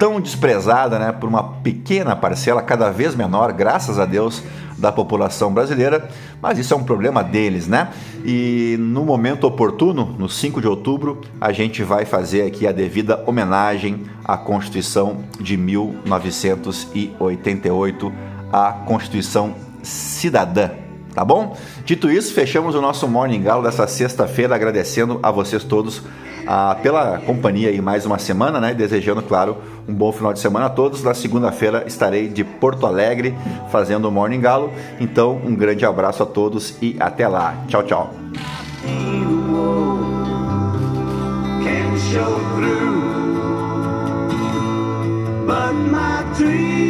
tão 0.01 0.19
desprezada 0.19 0.97
né, 0.97 1.11
por 1.11 1.29
uma 1.29 1.43
pequena 1.43 2.15
parcela, 2.15 2.63
cada 2.63 2.89
vez 2.89 3.13
menor, 3.13 3.53
graças 3.53 3.99
a 3.99 4.05
Deus, 4.05 4.41
da 4.75 4.91
população 4.91 5.53
brasileira, 5.53 6.09
mas 6.41 6.57
isso 6.57 6.73
é 6.73 6.77
um 6.77 6.83
problema 6.83 7.23
deles, 7.23 7.67
né? 7.67 7.89
E 8.25 8.77
no 8.79 9.05
momento 9.05 9.45
oportuno, 9.45 10.15
no 10.17 10.27
5 10.27 10.59
de 10.59 10.67
outubro, 10.67 11.21
a 11.39 11.51
gente 11.51 11.83
vai 11.83 12.03
fazer 12.03 12.47
aqui 12.47 12.65
a 12.65 12.71
devida 12.71 13.23
homenagem 13.27 14.01
à 14.25 14.35
Constituição 14.37 15.17
de 15.39 15.55
1988, 15.55 18.11
a 18.51 18.71
Constituição 18.71 19.53
Cidadã 19.83 20.71
tá 21.13 21.23
bom? 21.23 21.55
Dito 21.85 22.09
isso, 22.09 22.33
fechamos 22.33 22.75
o 22.75 22.81
nosso 22.81 23.07
Morning 23.07 23.41
Galo 23.41 23.63
dessa 23.63 23.87
sexta-feira, 23.87 24.55
agradecendo 24.55 25.19
a 25.21 25.31
vocês 25.31 25.63
todos 25.63 26.01
ah, 26.47 26.75
pela 26.81 27.19
companhia 27.19 27.69
aí 27.69 27.81
mais 27.81 28.05
uma 28.05 28.17
semana, 28.17 28.59
né? 28.59 28.73
Desejando, 28.73 29.21
claro, 29.21 29.57
um 29.87 29.93
bom 29.93 30.11
final 30.11 30.33
de 30.33 30.39
semana 30.39 30.65
a 30.67 30.69
todos. 30.69 31.03
Na 31.03 31.13
segunda-feira 31.13 31.83
estarei 31.85 32.27
de 32.27 32.43
Porto 32.43 32.85
Alegre 32.85 33.35
fazendo 33.71 34.07
o 34.07 34.11
Morning 34.11 34.41
Galo. 34.41 34.71
Então, 34.99 35.39
um 35.45 35.55
grande 35.55 35.85
abraço 35.85 36.23
a 36.23 36.25
todos 36.25 36.75
e 36.81 36.95
até 36.99 37.27
lá. 37.27 37.55
Tchau, 37.67 37.83
tchau. 37.83 38.13
But 45.47 45.73
my 45.73 46.23
dreams, 46.37 46.80